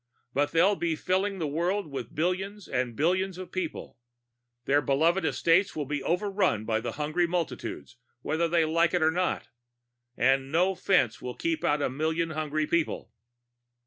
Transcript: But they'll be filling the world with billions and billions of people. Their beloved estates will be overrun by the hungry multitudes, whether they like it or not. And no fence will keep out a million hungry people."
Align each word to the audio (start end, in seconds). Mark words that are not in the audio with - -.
But 0.33 0.51
they'll 0.51 0.75
be 0.75 0.95
filling 0.95 1.37
the 1.37 1.45
world 1.45 1.85
with 1.85 2.15
billions 2.15 2.67
and 2.67 2.95
billions 2.95 3.37
of 3.37 3.51
people. 3.51 3.99
Their 4.65 4.81
beloved 4.81 5.23
estates 5.23 5.75
will 5.75 5.85
be 5.85 6.01
overrun 6.01 6.65
by 6.65 6.79
the 6.79 6.93
hungry 6.93 7.27
multitudes, 7.27 7.97
whether 8.23 8.47
they 8.47 8.65
like 8.65 8.95
it 8.95 9.03
or 9.03 9.11
not. 9.11 9.49
And 10.17 10.51
no 10.51 10.73
fence 10.73 11.21
will 11.21 11.35
keep 11.35 11.63
out 11.63 11.83
a 11.83 11.89
million 11.91 12.31
hungry 12.31 12.65
people." 12.65 13.11